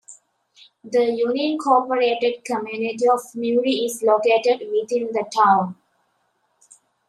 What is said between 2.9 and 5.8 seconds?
of Newry is located within the town.